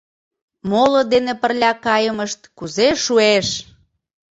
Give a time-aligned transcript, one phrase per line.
[0.69, 3.47] Моло дене пырля кайымышт кузе шуэш!